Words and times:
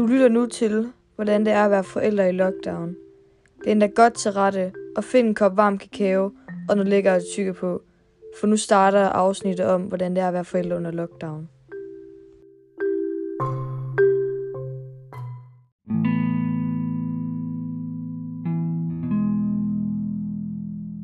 Du 0.00 0.06
lytter 0.06 0.28
nu 0.28 0.46
til, 0.46 0.92
hvordan 1.16 1.44
det 1.44 1.52
er 1.52 1.64
at 1.64 1.70
være 1.70 1.84
forældre 1.84 2.28
i 2.28 2.32
lockdown. 2.32 2.96
Det 3.58 3.66
er 3.66 3.70
endda 3.70 3.86
godt 3.86 4.14
til 4.14 4.32
rette, 4.32 4.72
og 4.96 5.04
find 5.04 5.28
en 5.28 5.34
kop 5.34 5.56
varm 5.56 5.78
kakao, 5.78 6.32
og 6.68 6.76
nu 6.76 6.82
lægger 6.82 7.14
at 7.14 7.22
tykke 7.34 7.52
på. 7.52 7.82
For 8.40 8.46
nu 8.46 8.56
starter 8.56 9.00
afsnittet 9.00 9.66
om, 9.66 9.82
hvordan 9.82 10.16
det 10.16 10.22
er 10.22 10.28
at 10.28 10.34
være 10.34 10.44
forældre 10.44 10.76
under 10.76 10.90
lockdown. 10.90 11.48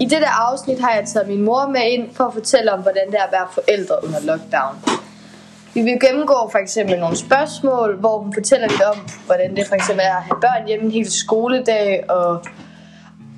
I 0.01 0.05
dette 0.05 0.27
afsnit 0.27 0.81
har 0.81 0.95
jeg 0.95 1.05
taget 1.07 1.29
min 1.29 1.45
mor 1.45 1.69
med 1.69 1.81
ind 1.85 2.11
for 2.15 2.25
at 2.25 2.33
fortælle 2.33 2.73
om, 2.73 2.83
hvordan 2.83 3.07
det 3.07 3.15
er 3.15 3.25
at 3.25 3.33
være 3.33 3.49
forældre 3.53 3.95
under 4.05 4.21
lockdown. 4.21 5.06
Vi 5.77 5.83
vil 5.83 5.99
gennemgå 6.01 6.49
for 6.53 6.59
eksempel 6.59 7.01
nogle 7.01 7.17
spørgsmål, 7.17 7.97
hvor 8.01 8.19
hun 8.19 8.35
fortæller 8.35 8.69
lidt 8.69 8.83
om, 8.83 9.09
hvordan 9.27 9.57
det 9.57 9.67
for 9.67 9.75
eksempel 9.75 10.05
er 10.05 10.17
at 10.17 10.23
have 10.23 10.41
børn 10.41 10.67
hjemme 10.67 10.85
en 10.85 10.91
hel 10.91 11.13
skoledag, 11.13 12.11
og 12.11 12.43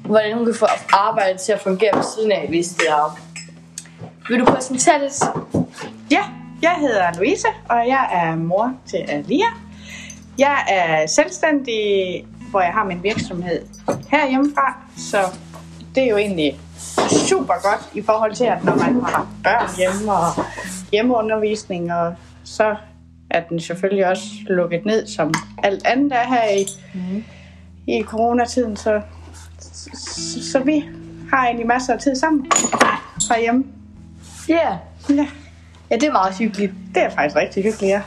hvordan 0.04 0.36
hun 0.36 0.44
kan 0.44 0.54
få 0.54 0.66
arbejdet 0.92 1.40
til 1.40 1.52
at 1.52 1.60
fungere 1.60 1.96
ved 1.96 2.02
siden 2.02 2.32
af, 2.32 2.46
hvis 2.48 2.68
det 2.68 2.88
er. 2.88 3.18
Vil 4.28 4.40
du 4.40 4.44
præsentere 4.44 5.00
lidt? 5.00 5.24
Ja, 6.10 6.22
jeg 6.62 6.76
hedder 6.80 7.12
Louise, 7.16 7.46
og 7.68 7.88
jeg 7.88 8.08
er 8.12 8.36
mor 8.36 8.72
til 8.86 9.04
Alia. 9.08 9.48
Jeg 10.38 10.56
er 10.68 11.06
selvstændig, 11.06 11.80
hvor 12.50 12.60
jeg 12.60 12.72
har 12.72 12.84
min 12.84 13.02
virksomhed 13.02 13.66
herhjemmefra, 14.10 14.76
så 14.96 15.18
det 15.94 16.02
er 16.02 16.08
jo 16.08 16.16
egentlig 16.16 16.60
super 17.10 17.54
godt 17.62 17.90
i 17.94 18.02
forhold 18.02 18.34
til, 18.34 18.44
at 18.44 18.64
når 18.64 18.74
man 18.74 19.04
har 19.04 19.26
børn 19.44 19.76
hjemme 19.76 20.12
og 20.12 20.44
hjemmeundervisning, 20.92 21.92
og 21.92 22.14
så 22.48 22.76
er 23.30 23.40
den 23.40 23.60
selvfølgelig 23.60 24.06
også 24.06 24.24
lukket 24.46 24.84
ned, 24.84 25.06
som 25.06 25.34
alt 25.62 25.86
andet 25.86 26.12
er 26.12 26.24
her 26.24 26.50
i, 26.50 26.66
mm. 26.94 27.24
i 27.86 28.02
coronatiden, 28.02 28.76
så, 28.76 29.00
så, 29.60 30.50
så 30.52 30.58
vi 30.58 30.84
har 31.30 31.44
egentlig 31.44 31.66
masser 31.66 31.92
af 31.92 32.00
tid 32.00 32.14
sammen 32.14 32.46
herhjemme. 33.30 33.64
Ja. 34.48 34.78
Ja, 35.08 35.26
Ja, 35.90 35.94
det 35.94 36.04
er 36.04 36.12
meget 36.12 36.38
hyggeligt. 36.38 36.72
det 36.94 37.02
er 37.02 37.10
faktisk 37.10 37.36
rigtig 37.36 37.62
hyggeligt, 37.62 37.90
ja. 37.90 38.02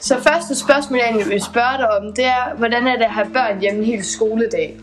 Så 0.00 0.22
første 0.22 0.54
spørgsmål, 0.54 0.98
jeg 0.98 1.08
egentlig 1.08 1.28
vil 1.28 1.42
spørge 1.42 1.78
dig 1.78 2.00
om, 2.00 2.14
det 2.14 2.24
er, 2.24 2.54
hvordan 2.56 2.86
er 2.86 2.96
det 2.96 3.04
at 3.04 3.10
have 3.10 3.30
børn 3.32 3.60
hjemme 3.60 3.80
en 3.80 3.86
hel 3.86 4.04
skoledag? 4.04 4.76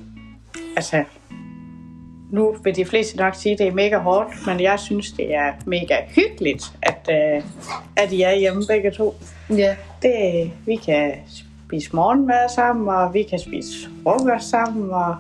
Altså, 0.75 1.03
nu 2.34 2.56
vil 2.64 2.76
de 2.76 2.86
fleste 2.86 3.17
nok 3.17 3.36
sige, 3.36 3.53
at 3.53 3.59
det 3.59 3.67
er 3.67 3.72
mega 3.73 3.98
hårdt, 3.98 4.30
men 4.48 4.59
jeg 4.59 4.80
synes, 4.80 5.12
det 5.12 5.36
er 5.36 5.53
mega 5.66 5.95
hyggeligt, 6.16 6.64
at, 6.81 7.09
uh, 7.09 7.44
at 7.95 8.12
I 8.12 8.22
er 8.22 8.36
hjemme 8.36 8.64
begge 8.67 8.92
to. 8.92 9.16
Ja. 9.50 9.75
Det, 10.02 10.52
vi 10.66 10.75
kan 10.75 11.14
spise 11.67 11.95
morgenmad 11.95 12.50
sammen, 12.56 12.88
og 12.88 13.14
vi 13.14 13.23
kan 13.23 13.40
spise 13.40 13.90
frokost 14.03 14.50
sammen, 14.50 14.92
og 14.92 15.16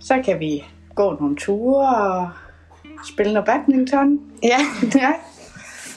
så 0.00 0.22
kan 0.24 0.40
vi 0.40 0.64
gå 0.94 1.16
nogle 1.20 1.36
ture 1.36 1.96
og 1.96 2.30
spille 3.08 3.32
noget 3.32 3.46
badminton. 3.46 4.20
Ja, 4.42 4.58
Ja. 5.02 5.12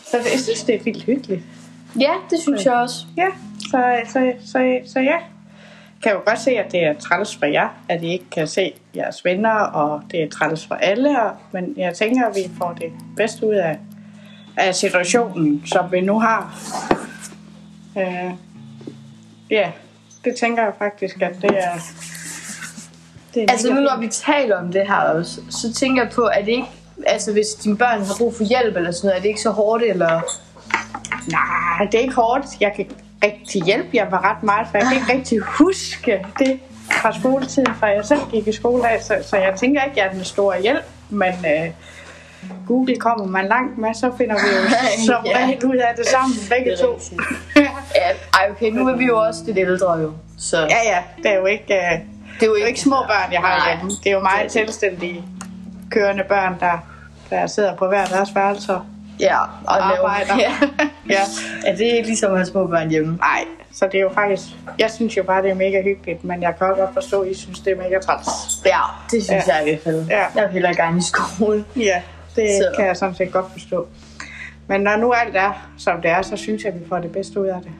Så 0.05 0.17
jeg 0.17 0.39
synes, 0.39 0.63
det 0.63 0.75
er 0.75 0.83
vildt 0.83 1.03
hyggeligt. 1.03 1.41
ja 1.99 2.11
det 2.29 2.39
synes 2.39 2.65
jeg 2.65 2.73
også. 2.73 3.05
Ja, 3.17 3.27
så, 3.59 3.99
så, 4.07 4.33
så, 4.45 4.79
så 4.85 4.99
ja. 4.99 5.17
Jeg 5.95 6.03
kan 6.03 6.11
jo 6.11 6.21
godt 6.25 6.39
se, 6.39 6.51
at 6.51 6.71
det 6.71 6.83
er 6.83 6.93
træls 6.93 7.35
for 7.35 7.45
jer, 7.45 7.69
at 7.89 8.03
I 8.03 8.07
ikke 8.07 8.29
kan 8.29 8.47
se 8.47 8.73
jeres 8.95 9.25
venner, 9.25 9.59
og 9.59 10.01
det 10.11 10.23
er 10.23 10.29
træls 10.29 10.67
for 10.67 10.75
alle, 10.75 11.21
og, 11.21 11.31
men 11.51 11.73
jeg 11.77 11.93
tænker, 11.93 12.27
at 12.27 12.35
vi 12.35 12.41
får 12.57 12.73
det 12.73 12.91
bedste 13.17 13.47
ud 13.47 13.53
af, 13.53 13.79
af 14.57 14.75
situationen, 14.75 15.63
som 15.65 15.91
vi 15.91 16.01
nu 16.01 16.19
har. 16.19 16.55
Øh, 17.97 18.31
ja, 19.49 19.71
det 20.25 20.35
tænker 20.35 20.63
jeg 20.63 20.73
faktisk, 20.79 21.21
at 21.21 21.35
det 21.41 21.51
er... 21.57 21.73
Det 23.33 23.43
er 23.43 23.51
Altså 23.51 23.73
nu 23.73 23.79
når 23.81 23.99
vi 23.99 24.07
taler 24.07 24.57
om 24.57 24.71
det 24.71 24.87
her 24.87 24.99
også, 24.99 25.41
så 25.49 25.73
tænker 25.73 26.03
jeg 26.03 26.11
på, 26.11 26.21
at 26.21 26.45
det 26.45 26.51
ikke, 26.51 26.67
altså 27.07 27.31
hvis 27.31 27.47
dine 27.47 27.77
børn 27.77 27.99
har 27.99 28.15
brug 28.17 28.35
for 28.35 28.43
hjælp 28.43 28.77
eller 28.77 28.91
sådan 28.91 29.07
noget, 29.07 29.17
er 29.17 29.21
det 29.21 29.29
ikke 29.29 29.41
så 29.41 29.49
hårdt, 29.49 29.83
eller? 29.83 30.21
Nej, 31.31 31.87
det 31.91 31.97
er 31.97 32.01
ikke 32.01 32.15
hårdt. 32.15 32.45
Jeg 32.61 32.73
kan 32.75 32.85
rigtig 33.23 33.61
hjælpe 33.63 33.89
jer 33.93 34.09
med 34.09 34.17
ret 34.23 34.43
meget, 34.43 34.67
for 34.71 34.77
jeg 34.77 34.87
kan 34.87 34.95
ikke 34.97 35.13
rigtig 35.13 35.39
huske 35.39 36.25
det 36.39 36.59
fra 36.91 37.19
skoletiden, 37.19 37.75
fra 37.75 37.87
jeg 37.87 38.05
selv 38.05 38.19
gik 38.31 38.47
i 38.47 38.51
skole 38.51 38.89
af, 38.89 39.01
så, 39.03 39.15
så 39.21 39.37
jeg 39.37 39.53
tænker 39.55 39.83
ikke, 39.83 39.91
at 39.91 39.97
jeg 39.97 40.05
er 40.05 40.15
den 40.17 40.23
store 40.23 40.61
hjælp, 40.61 40.83
men 41.09 41.33
øh, 41.45 41.71
Google 42.67 42.95
kommer 42.95 43.25
man 43.25 43.47
langt 43.47 43.77
med, 43.77 43.93
så 43.93 44.11
finder 44.17 44.35
vi 44.35 44.47
jo 44.55 44.69
som 45.13 45.25
Ja. 45.25 45.37
regel 45.37 45.65
ud 45.65 45.75
af 45.75 45.93
det 45.97 46.05
sammen, 46.07 46.37
begge 46.49 46.71
Det 46.71 46.79
to. 46.79 46.99
Ja, 47.55 47.67
ej 48.33 48.47
okay, 48.51 48.71
nu 48.71 48.87
er 48.87 48.95
vi 48.95 49.05
jo 49.05 49.19
også 49.19 49.41
lidt 49.45 49.57
ældre 49.57 49.93
jo, 49.93 50.11
så 50.39 50.57
Ja, 50.57 50.65
ja, 50.85 51.03
det 51.23 51.31
er 51.31 51.35
jo 51.35 51.45
ikke, 51.45 51.73
øh, 51.73 51.91
det 52.39 52.43
er 52.43 52.47
jo 52.47 52.53
det 52.53 52.59
er 52.59 52.63
jo 52.63 52.67
ikke 52.67 52.79
små 52.81 52.95
børn, 52.95 53.31
jeg 53.33 53.41
har 53.41 53.69
hjemme. 53.73 53.91
Det 54.03 54.07
er 54.09 54.11
jo 54.13 54.19
meget 54.19 54.51
selvstændige, 54.51 55.23
kørende 55.91 56.23
børn, 56.23 56.55
der, 56.59 56.77
der 57.29 57.47
sidder 57.47 57.75
på 57.75 57.87
hver 57.87 58.05
deres 58.05 58.35
værelser. 58.35 58.79
Ja, 59.19 59.41
og, 59.41 59.47
Og 59.67 59.77
lave- 59.77 60.07
arbejder. 60.09 60.35
Ja. 60.39 60.51
Ja. 61.09 61.19
ja, 61.65 61.71
det 61.77 61.87
er 61.91 61.93
ikke 61.95 62.07
ligesom 62.07 62.31
at 62.31 62.37
have 62.37 62.45
små 62.45 62.67
børn 62.67 62.89
hjemme. 62.89 63.15
Nej, 63.17 63.43
så 63.73 63.85
det 63.91 63.95
er 63.97 64.01
jo 64.01 64.09
faktisk, 64.13 64.41
jeg 64.79 64.91
synes 64.91 65.17
jo 65.17 65.23
bare, 65.23 65.41
det 65.43 65.51
er 65.51 65.55
mega 65.55 65.81
hyggeligt, 65.83 66.23
men 66.23 66.41
jeg 66.41 66.53
kan 66.57 66.67
også 66.67 66.81
godt 66.81 66.93
forstå, 66.93 67.21
at 67.21 67.31
I 67.31 67.33
synes, 67.33 67.59
det 67.59 67.73
er 67.73 67.77
mega 67.77 67.99
træls. 67.99 68.27
Ja, 68.65 68.79
det 69.11 69.23
synes 69.23 69.47
Ja. 69.47 69.55
jeg 69.55 69.67
i 69.67 69.69
hvert 69.69 69.83
fald. 69.83 70.05
Ja. 70.09 70.19
Jeg 70.35 70.43
vil 70.43 70.49
hellere 70.51 70.75
gerne 70.75 70.97
i 70.97 71.01
skole. 71.01 71.65
Ja, 71.75 72.01
det 72.35 72.49
Så. 72.49 72.73
kan 72.77 72.85
jeg 72.85 72.97
sådan 72.97 73.15
set 73.15 73.31
godt 73.31 73.45
forstå. 73.51 73.87
Men 74.67 74.81
når 74.81 74.95
nu 74.95 75.11
alt 75.11 75.35
er, 75.35 75.67
som 75.77 76.01
det 76.01 76.11
er, 76.11 76.21
så 76.21 76.37
synes 76.37 76.63
jeg, 76.63 76.73
at 76.73 76.79
vi 76.79 76.85
får 76.89 76.97
det 76.99 77.11
bedste 77.11 77.39
ud 77.41 77.47
af 77.47 77.61
det 77.61 77.71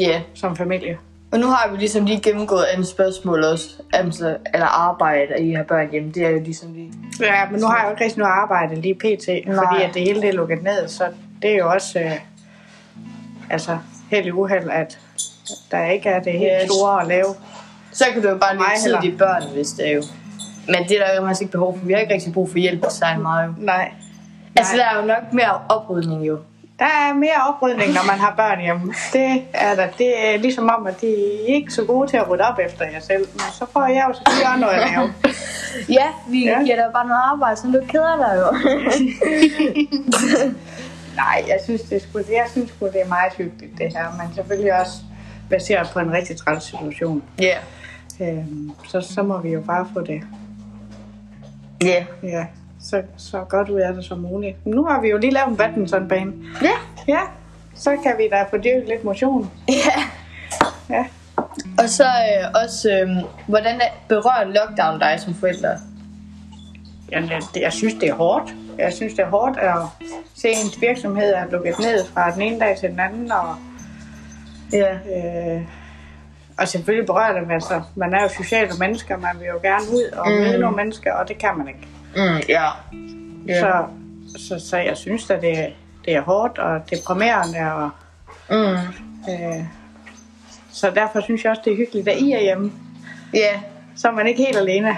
Ja, 0.00 0.20
som 0.34 0.56
familie. 0.56 0.98
Og 1.32 1.38
nu 1.38 1.46
har 1.46 1.68
vi 1.70 1.76
ligesom 1.76 2.04
lige 2.04 2.20
gennemgået 2.20 2.64
andet 2.64 2.86
spørgsmål 2.86 3.44
også, 3.44 3.68
altså, 3.92 4.36
eller 4.54 4.66
arbejde, 4.66 5.34
at 5.34 5.42
I 5.42 5.52
har 5.52 5.62
børn 5.62 5.90
hjemme, 5.90 6.10
det 6.12 6.24
er 6.26 6.30
jo 6.30 6.38
ligesom 6.38 6.72
lige... 6.74 6.92
Ja, 7.20 7.50
men 7.50 7.60
nu 7.60 7.66
har 7.66 7.76
jeg 7.76 7.84
jo 7.86 7.90
ikke 7.90 8.04
rigtig 8.04 8.18
noget 8.18 8.32
arbejde 8.32 8.74
lige 8.80 8.94
pt, 8.94 9.28
Nej. 9.28 9.56
fordi 9.56 9.82
at 9.82 9.94
det 9.94 10.02
hele 10.02 10.20
det 10.20 10.28
er 10.28 10.32
lukket 10.32 10.62
ned, 10.62 10.88
så 10.88 11.04
det 11.42 11.50
er 11.50 11.56
jo 11.58 11.70
også 11.70 11.98
øh, 12.00 12.12
altså 13.50 13.78
held 14.10 14.26
i 14.26 14.30
uheld, 14.30 14.70
at 14.70 14.98
der 15.70 15.84
ikke 15.86 16.08
er 16.08 16.22
det 16.22 16.32
helt 16.32 16.52
Yes. 16.62 16.70
store 16.72 17.00
at 17.02 17.06
lave. 17.08 17.26
Så 17.92 18.04
kan 18.12 18.22
du 18.22 18.28
jo 18.28 18.38
bare 18.38 18.54
Mig 18.54 18.64
lægge 18.68 18.80
tid 18.82 18.90
i 18.90 18.96
heller. 18.96 19.10
de 19.10 19.18
børn, 19.18 19.54
hvis 19.54 19.68
det 19.68 19.88
er 19.88 19.94
jo. 19.94 20.02
Men 20.66 20.88
det 20.88 21.00
er 21.00 21.06
der 21.06 21.14
jo 21.16 21.22
faktisk 21.22 21.40
ikke 21.42 21.52
behov 21.52 21.78
for. 21.78 21.86
Vi 21.86 21.92
har 21.92 22.00
ikke 22.00 22.14
rigtig 22.14 22.32
brug 22.32 22.50
for 22.50 22.58
hjælp 22.58 22.82
til 22.82 22.98
sig 22.98 23.18
meget 23.22 23.46
jo. 23.48 23.52
Nej. 23.58 23.92
Altså, 24.56 24.76
der 24.76 24.84
er 24.84 25.00
jo 25.00 25.06
nok 25.06 25.32
mere 25.32 25.60
oprydning 25.68 26.26
jo. 26.26 26.38
Der 26.78 26.84
er 26.84 27.14
mere 27.14 27.36
oprydning, 27.48 27.92
når 27.92 28.06
man 28.06 28.18
har 28.18 28.34
børn 28.36 28.60
hjemme. 28.60 28.94
Det 29.12 29.42
er 29.54 29.74
der. 29.74 29.86
Det 29.98 30.34
er 30.34 30.38
ligesom 30.38 30.70
om, 30.78 30.86
at 30.86 31.00
de 31.00 31.06
er 31.06 31.54
ikke 31.54 31.72
så 31.72 31.84
gode 31.84 32.10
til 32.10 32.16
at 32.16 32.30
rydde 32.30 32.44
op 32.44 32.58
efter 32.58 32.84
jer 32.84 33.00
selv. 33.00 33.26
Men 33.32 33.40
så 33.52 33.66
får 33.72 33.86
jeg 33.86 34.04
jo 34.08 34.14
selvfølgelig 34.14 34.46
også 34.48 34.60
noget 34.60 34.74
at 34.74 34.90
lave. 34.90 35.12
Ja, 35.88 36.06
vi 36.28 36.44
Ja. 36.44 36.62
giver 36.64 36.76
dig 36.76 36.84
bare 36.92 37.06
noget 37.06 37.20
arbejde, 37.32 37.56
så 37.56 37.66
du 37.66 37.80
keder 37.88 38.16
dig 38.16 38.40
jo. 38.40 38.56
Nej, 41.22 41.44
jeg 41.48 41.58
synes, 41.64 41.82
det 41.82 41.96
er 41.96 42.00
sgu, 42.00 42.18
jeg 42.18 42.46
synes 42.50 42.70
sgu, 42.70 42.86
det 42.86 43.00
er 43.04 43.08
meget 43.08 43.32
hyggeligt 43.38 43.78
det 43.78 43.92
her. 43.96 44.22
Men 44.22 44.34
selvfølgelig 44.34 44.80
også 44.80 44.92
baseret 45.50 45.90
på 45.92 45.98
en 45.98 46.12
rigtig 46.12 46.36
træls 46.36 46.64
situation. 46.64 47.22
Ja. 47.40 47.56
Øhm, 48.20 48.70
så, 48.88 49.00
så 49.00 49.22
må 49.22 49.38
vi 49.40 49.50
jo 49.52 49.60
bare 49.60 49.86
få 49.94 50.00
det 50.00 50.22
Ja. 51.82 52.04
ja, 52.22 52.46
så, 52.90 53.02
så 53.16 53.44
godt 53.48 53.68
ud 53.68 53.80
af 53.80 53.94
det 53.94 54.04
som 54.04 54.18
muligt. 54.18 54.66
Nu 54.66 54.84
har 54.84 55.00
vi 55.00 55.08
jo 55.08 55.18
lige 55.18 55.32
lavet 55.32 55.48
en 55.48 55.56
badmintonbane. 55.56 56.32
Ja. 56.62 56.70
Ja, 57.08 57.20
så 57.74 57.90
kan 58.02 58.14
vi 58.18 58.28
da 58.30 58.42
få 58.50 58.56
dyrket 58.56 58.84
lidt 58.88 59.04
motion. 59.04 59.50
Ja. 59.68 60.02
Ja. 60.90 61.04
Og 61.78 61.88
så 61.88 62.04
øh, 62.04 62.62
også, 62.64 62.90
øh, 62.90 63.08
hvordan 63.46 63.74
er, 63.80 63.88
berører 64.08 64.44
lockdown 64.44 65.00
dig 65.00 65.20
som 65.20 65.34
forælder? 65.34 65.76
Jamen, 67.12 67.30
jeg, 67.30 67.40
det- 67.54 67.60
jeg 67.62 67.72
synes, 67.72 67.94
det 67.94 68.08
er 68.08 68.14
hårdt. 68.14 68.54
Jeg 68.78 68.92
synes, 68.92 69.14
det 69.14 69.22
er 69.22 69.28
hårdt 69.30 69.58
at 69.58 69.74
se 70.34 70.48
ens 70.48 70.80
virksomhed 70.80 71.32
er 71.34 71.44
lukket 71.50 71.78
ned 71.78 72.04
fra 72.14 72.30
den 72.30 72.42
ene 72.42 72.60
dag 72.60 72.76
til 72.78 72.90
den 72.90 73.00
anden. 73.00 73.32
Og, 73.32 73.54
Ja. 74.72 74.92
øh, 74.94 75.62
og 76.58 76.68
selvfølgelig 76.68 77.06
berører 77.06 77.40
det, 77.40 77.52
altså, 77.52 77.82
man 77.94 78.14
er 78.14 78.22
jo 78.22 78.28
sociale 78.28 78.70
mennesker, 78.80 79.16
man 79.16 79.30
vil 79.38 79.46
jo 79.46 79.58
gerne 79.62 79.84
ud 79.92 80.10
og 80.16 80.26
Mm. 80.30 80.36
møde 80.36 80.58
nogle 80.58 80.76
mennesker, 80.76 81.12
og 81.12 81.28
det 81.28 81.38
kan 81.38 81.50
man 81.58 81.68
ikke. 81.68 81.88
Mm, 82.16 82.40
ja. 82.48 82.64
Ja. 83.48 83.60
Så, 83.60 83.84
så, 84.48 84.68
så 84.68 84.76
jeg 84.76 84.96
synes, 84.96 85.30
at 85.30 85.42
det, 85.42 85.72
det 86.04 86.16
er 86.16 86.20
hårdt 86.20 86.58
og 86.58 86.80
deprimerende. 86.90 87.72
Og, 87.72 87.90
Mm. 88.50 88.76
øh, 89.32 89.64
så 90.72 90.90
derfor 90.90 91.20
synes 91.20 91.44
jeg 91.44 91.50
også, 91.50 91.62
det 91.64 91.72
er 91.72 91.76
hyggeligt, 91.76 92.08
at 92.08 92.18
I 92.18 92.32
er 92.32 92.40
hjemme. 92.40 92.72
Ja. 93.34 93.60
Så 93.96 94.08
er 94.08 94.12
man 94.12 94.26
ikke 94.26 94.44
helt 94.44 94.56
alene. 94.56 94.96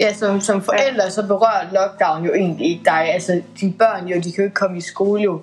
Ja, 0.00 0.12
som, 0.14 0.40
som 0.40 0.62
forældre, 0.62 1.10
så 1.10 1.26
berører 1.26 1.72
lockdown 1.72 2.24
jo 2.24 2.34
egentlig 2.34 2.66
ikke 2.70 2.84
dig. 2.84 3.12
Altså, 3.14 3.42
dine 3.60 3.72
børn 3.72 4.08
jo, 4.08 4.16
de 4.16 4.22
kan 4.22 4.36
jo 4.36 4.42
ikke 4.42 4.54
komme 4.54 4.78
i 4.78 4.80
skole 4.80 5.22
jo. 5.22 5.42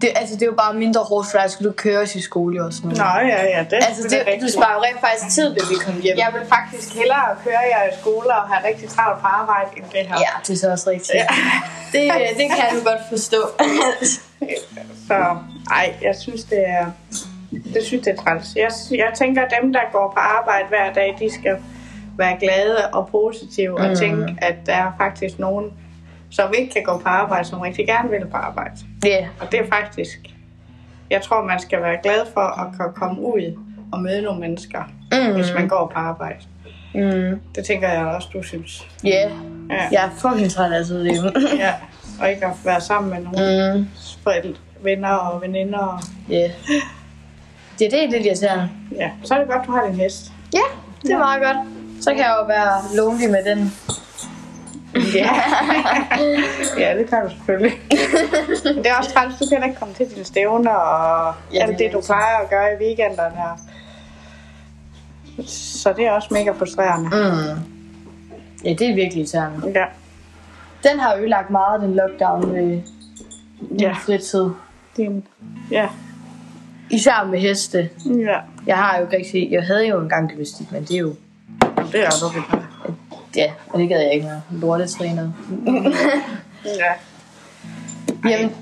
Det, 0.00 0.08
altså, 0.16 0.34
det 0.34 0.42
er 0.42 0.46
jo 0.46 0.54
bare 0.64 0.74
mindre 0.74 1.00
hårdt 1.00 1.26
for 1.30 1.38
dig, 1.38 1.50
skal 1.50 1.66
du 1.66 1.72
køres 1.72 2.14
i 2.16 2.20
skole 2.20 2.64
og 2.64 2.72
sådan 2.72 2.90
noget. 2.90 2.98
Nå, 3.22 3.28
ja, 3.28 3.42
ja, 3.44 3.64
det, 3.70 3.78
Altså, 3.88 4.02
det, 4.08 4.42
du 4.42 4.48
sparer 4.52 4.74
jo 4.74 4.80
rent 4.82 5.00
faktisk 5.00 5.34
tid, 5.34 5.48
ved 5.48 5.62
vi 5.70 5.74
kommer 5.84 6.02
hjem. 6.02 6.16
Jeg 6.18 6.30
vil 6.32 6.42
faktisk 6.48 6.94
hellere 6.98 7.26
køre 7.44 7.58
jer 7.72 7.82
i 7.92 7.94
skole 8.00 8.26
og 8.34 8.42
have 8.50 8.68
rigtig 8.68 8.88
travlt 8.88 9.20
på 9.20 9.26
arbejde, 9.26 9.70
end 9.76 9.84
det 9.92 10.00
her. 10.08 10.16
Ja, 10.26 10.32
det 10.46 10.50
er 10.54 10.56
så 10.58 10.70
også 10.70 10.90
rigtigt. 10.90 11.14
Ja. 11.14 11.26
Det, 11.92 12.02
det 12.38 12.46
kan 12.56 12.64
nu 12.74 12.80
godt 12.90 13.00
forstå. 13.10 13.40
Så 15.08 15.36
ej, 15.70 15.94
jeg 16.02 16.14
synes, 16.20 16.44
det 16.44 16.68
er, 16.68 16.86
Det 17.74 17.84
synes 17.84 18.06
jeg 18.06 18.12
er 18.12 18.22
træls. 18.22 18.46
Jeg, 18.56 18.70
jeg 18.90 19.12
tænker, 19.18 19.42
at 19.42 19.54
dem, 19.62 19.72
der 19.72 19.80
går 19.92 20.12
på 20.14 20.20
arbejde 20.20 20.68
hver 20.68 20.92
dag, 20.92 21.16
de 21.20 21.34
skal 21.40 21.56
være 22.18 22.36
glade 22.40 22.76
og 22.92 23.08
positive 23.08 23.78
og 23.78 23.88
Mm. 23.88 23.96
tænke, 23.96 24.36
at 24.38 24.54
der 24.66 24.74
er 24.74 24.92
faktisk 24.98 25.38
nogen, 25.38 25.72
som 26.30 26.52
ikke 26.58 26.72
kan 26.72 26.82
gå 26.82 26.98
på 26.98 27.08
arbejde, 27.08 27.48
som 27.48 27.60
rigtig 27.60 27.86
gerne 27.86 28.10
vil 28.10 28.26
på 28.30 28.36
arbejde. 28.36 28.74
Ja, 29.04 29.08
yeah. 29.08 29.26
Og 29.40 29.52
det 29.52 29.60
er 29.60 29.64
faktisk... 29.68 30.18
Jeg 31.10 31.22
tror, 31.22 31.44
man 31.44 31.60
skal 31.60 31.82
være 31.82 31.96
glad 32.02 32.20
for 32.34 32.40
at 32.40 32.66
kunne 32.78 32.92
komme 32.94 33.20
ud 33.22 33.58
og 33.92 34.00
møde 34.00 34.22
nogle 34.22 34.40
mennesker, 34.40 34.82
Mm. 35.12 35.34
hvis 35.34 35.52
man 35.54 35.68
går 35.68 35.86
på 35.94 35.98
arbejde. 35.98 36.38
mm. 36.94 37.40
Det 37.54 37.64
tænker 37.64 37.88
jeg 37.88 38.06
også, 38.06 38.28
du 38.32 38.42
synes. 38.42 38.86
ja. 39.04 39.08
Yeah. 39.28 39.30
Ja. 39.70 39.88
Jeg 39.92 40.04
er 40.04 40.10
fucking 40.18 40.50
træt 40.50 40.72
af 40.72 40.78
at 40.80 40.86
sidde 40.86 41.04
hjemme. 41.12 41.32
ja. 41.64 41.74
Og 42.20 42.30
ikke 42.30 42.46
at 42.46 42.52
være 42.64 42.80
sammen 42.80 43.10
med 43.10 43.20
nogle 43.20 43.78
mm. 43.78 43.88
forældre, 44.22 44.60
venner 44.82 45.08
og 45.12 45.42
veninder. 45.42 45.78
Og... 45.78 46.00
Ja. 46.28 46.34
Yeah. 46.34 46.50
Det, 47.78 47.90
det 47.90 48.04
er 48.04 48.10
lidt 48.10 48.26
irriterende. 48.26 48.70
Ja, 48.96 49.10
så 49.24 49.34
er 49.34 49.38
det 49.38 49.48
godt, 49.48 49.66
du 49.66 49.72
har 49.72 49.86
din 49.86 49.94
hest. 50.00 50.32
Ja, 50.54 50.60
det 51.02 51.10
er 51.10 51.18
meget 51.18 51.42
godt. 51.42 51.56
Så 52.00 52.10
kan 52.10 52.18
jeg 52.18 52.36
jo 52.40 52.46
være 52.46 52.96
lonely 52.96 53.26
med 53.30 53.44
den. 53.44 53.72
Ja, 54.94 55.30
ja 56.82 56.98
det 56.98 57.08
kan 57.08 57.22
du 57.24 57.30
selvfølgelig. 57.30 57.72
Men 58.64 58.76
det 58.76 58.86
er 58.86 58.94
også 58.98 59.12
træls, 59.12 59.38
du 59.38 59.46
kan 59.48 59.64
ikke 59.68 59.78
komme 59.78 59.94
til 59.94 60.06
dine 60.14 60.24
stævner 60.24 60.70
og 60.70 61.34
Ja, 61.52 61.62
alt 61.66 61.78
det, 61.78 61.92
du 61.92 62.00
plejer 62.00 62.36
at 62.42 62.50
gøre 62.50 62.72
i 62.72 62.84
weekenderne. 62.86 63.36
Og... 63.50 63.58
Så 65.48 65.92
det 65.96 66.06
er 66.06 66.12
også 66.12 66.28
mega 66.30 66.50
frustrerende. 66.50 67.08
Mm. 67.08 67.60
Ja, 68.64 68.70
det 68.70 68.90
er 68.90 68.94
virkelig 68.94 69.16
irriterende. 69.16 69.72
Ja, 69.74 69.84
Den 70.90 71.00
har 71.00 71.14
ødelagt 71.16 71.50
meget, 71.50 71.80
den 71.82 71.94
lockdown 71.94 72.54
ved 72.54 72.80
Ja. 73.80 73.86
ja. 73.86 73.92
fritid. 73.92 74.50
din... 74.96 75.26
Ja, 75.70 75.88
Især 76.90 77.28
med 77.30 77.38
heste. 77.38 77.90
ja. 78.06 78.38
Jeg 78.66 78.76
har 78.76 78.98
jo 78.98 79.04
ikke 79.04 79.16
rigtig... 79.16 79.48
Jeg 79.50 79.62
havde 79.62 79.86
jo 79.86 80.00
engang 80.00 80.28
gymnastik, 80.28 80.72
men 80.72 80.82
det 80.82 80.94
er 80.94 80.98
jo... 80.98 81.14
Det 81.92 82.04
er 82.04 82.36
ikke. 82.36 82.65
Ja, 83.36 83.52
og 83.70 83.78
det 83.80 83.88
gad 83.88 84.00
jeg 84.00 84.12
ikke 84.14 84.26
mere. 84.26 84.42
Lortetræner. 84.50 85.30
Ja. 86.64 86.92
Jamen, 88.30 88.54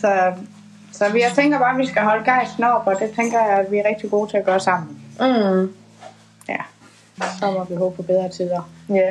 Så, 0.00 0.32
så 0.92 1.12
vi, 1.12 1.20
jeg 1.22 1.32
tænker 1.34 1.58
bare, 1.58 1.70
at 1.72 1.78
vi 1.78 1.86
skal 1.86 2.02
holde 2.02 2.24
gejsten 2.24 2.64
op, 2.64 2.86
og 2.86 2.94
det 3.00 3.10
tænker 3.16 3.38
jeg, 3.44 3.58
at 3.58 3.70
vi 3.70 3.76
er 3.78 3.88
rigtig 3.88 4.10
gode 4.10 4.30
til 4.30 4.36
at 4.36 4.44
gøre 4.44 4.60
sammen. 4.60 4.98
mm. 5.20 5.72
Ja. 6.48 6.56
Så 7.40 7.50
må 7.50 7.64
vi 7.68 7.74
håbe 7.74 7.96
på 7.96 8.02
bedre 8.02 8.28
tider. 8.28 8.70
Ja. 8.88 9.10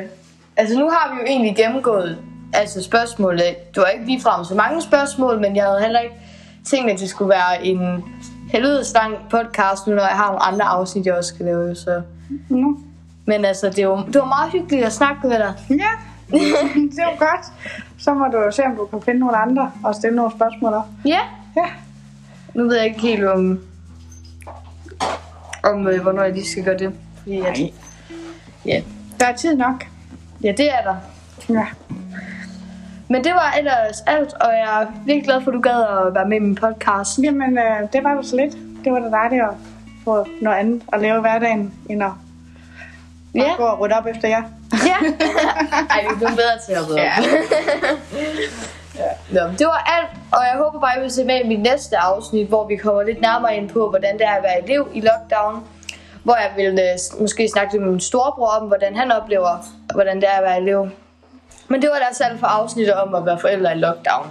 Altså 0.56 0.78
nu 0.78 0.90
har 0.90 1.14
vi 1.14 1.20
jo 1.20 1.26
egentlig 1.26 1.56
gennemgået 1.56 2.18
altså 2.52 2.82
spørgsmålet. 2.82 3.42
Det 3.74 3.76
var 3.82 3.86
ikke 3.86 4.06
lige 4.06 4.20
frem 4.22 4.44
så 4.44 4.54
mange 4.54 4.82
spørgsmål, 4.82 5.40
men 5.40 5.56
jeg 5.56 5.64
havde 5.64 5.80
heller 5.80 6.00
ikke 6.00 6.14
tænkt, 6.70 6.90
at 6.90 6.98
det 7.00 7.08
skulle 7.08 7.28
være 7.28 7.64
en 7.66 8.04
helvedes 8.52 8.94
lang 8.94 9.16
podcast 9.30 9.86
nu, 9.86 9.94
når 9.94 10.02
jeg 10.02 10.16
har 10.16 10.26
nogle 10.26 10.42
andre 10.42 10.64
afsnit, 10.64 11.06
jeg 11.06 11.14
også 11.14 11.34
skal 11.34 11.46
lave. 11.46 11.74
Så. 11.74 12.02
Nu. 12.48 12.78
Men 13.28 13.44
altså, 13.44 13.70
det 13.70 13.88
var, 13.88 13.96
det 13.96 14.14
var 14.14 14.24
meget 14.24 14.52
hyggeligt 14.52 14.84
at 14.84 14.92
snakke 14.92 15.26
med 15.26 15.38
dig. 15.38 15.54
Ja, 15.70 15.90
det 16.96 16.98
jo 16.98 17.18
godt. 17.18 17.46
Så 17.98 18.14
må 18.14 18.24
du 18.32 18.38
jo 18.38 18.50
se, 18.50 18.64
om 18.64 18.76
du 18.76 18.86
kan 18.86 19.02
finde 19.02 19.20
nogle 19.20 19.36
andre 19.36 19.72
og 19.84 19.94
stille 19.94 20.16
nogle 20.16 20.32
spørgsmål 20.36 20.72
op. 20.72 20.84
Ja. 21.04 21.20
Ja. 21.56 21.66
Nu 22.54 22.62
ved 22.68 22.76
jeg 22.76 22.86
ikke 22.86 23.00
helt 23.00 23.24
om, 23.24 23.60
om 25.64 25.88
øh, 25.88 26.02
hvornår 26.02 26.22
jeg 26.22 26.32
lige 26.32 26.46
skal 26.46 26.64
gøre 26.64 26.78
det. 26.78 26.92
Fordi 27.22 27.36
at, 27.36 27.58
Nej. 27.58 27.70
ja. 28.66 28.82
Der 29.20 29.26
er 29.26 29.36
tid 29.36 29.56
nok. 29.56 29.86
ja, 30.42 30.52
det 30.56 30.70
er 30.72 30.82
der. 30.82 30.96
Ja. 31.48 31.66
Men 33.08 33.24
det 33.24 33.32
var 33.32 33.54
ellers 33.58 34.00
alt, 34.06 34.32
og 34.32 34.50
jeg 34.52 34.82
er 34.82 34.86
virkelig 35.06 35.24
glad 35.24 35.40
for, 35.42 35.50
at 35.50 35.54
du 35.54 35.60
gad 35.60 36.06
at 36.06 36.14
være 36.14 36.28
med 36.28 36.36
i 36.36 36.40
min 36.40 36.54
podcast. 36.54 37.18
Jamen, 37.22 37.58
øh, 37.58 37.92
det 37.92 38.04
var 38.04 38.14
da 38.14 38.22
så 38.22 38.36
lidt. 38.36 38.56
Det 38.84 38.92
var 38.92 38.98
da 38.98 39.08
dejligt 39.10 39.42
at 39.42 39.54
få 40.04 40.26
noget 40.42 40.56
andet 40.56 40.82
at 40.92 41.00
lave 41.00 41.20
hverdagen, 41.20 41.74
end 41.88 42.02
at 42.02 42.10
Ja. 43.34 43.40
ja. 43.40 43.54
gå 43.56 43.62
og 43.62 43.80
rydde 43.80 43.94
op 43.94 44.06
efter 44.06 44.28
jer. 44.28 44.42
Ja. 44.72 44.96
Ej, 45.94 46.00
vi 46.02 46.08
er 46.14 46.16
blevet 46.16 46.36
bedre 46.36 46.58
til 46.66 46.72
at 46.72 46.88
rydde 46.88 47.00
Ja. 47.00 47.12
op. 47.22 49.18
Nå, 49.30 49.40
det 49.58 49.66
var 49.66 49.82
alt, 49.96 50.10
og 50.32 50.38
jeg 50.52 50.54
håber 50.56 50.80
bare, 50.80 50.92
at 50.92 50.98
I 50.98 51.02
vil 51.02 51.10
se 51.10 51.24
med 51.24 51.40
i 51.44 51.48
mit 51.48 51.60
næste 51.60 51.96
afsnit, 51.96 52.48
hvor 52.48 52.66
vi 52.66 52.76
kommer 52.76 53.02
lidt 53.02 53.20
nærmere 53.20 53.56
ind 53.56 53.70
på, 53.70 53.88
hvordan 53.90 54.18
det 54.18 54.26
er 54.26 54.30
at 54.30 54.42
være 54.42 54.64
elev 54.64 54.88
i 54.94 55.00
lockdown. 55.00 55.64
Hvor 56.22 56.34
jeg 56.36 56.50
vil 56.56 56.78
øh, 56.78 57.20
måske 57.20 57.48
snakke 57.52 57.72
lidt 57.72 57.82
med 57.82 57.90
min 57.90 58.00
storebror 58.00 58.48
om, 58.60 58.66
hvordan 58.66 58.96
han 58.96 59.12
oplever, 59.12 59.66
hvordan 59.94 60.16
det 60.16 60.28
er 60.28 60.32
at 60.36 60.42
være 60.42 60.60
elev. 60.60 60.88
Men 61.68 61.82
det 61.82 61.90
var 61.90 61.96
da 61.96 62.04
altså 62.04 62.24
alt 62.24 62.40
for 62.40 62.46
afsnittet 62.46 62.94
om 62.94 63.14
at 63.14 63.26
være 63.26 63.38
forældre 63.38 63.72
i 63.72 63.78
lockdown. 63.78 64.26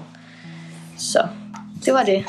Så 0.97 1.27
det 1.85 1.93
var 1.93 2.03
det. 2.03 2.25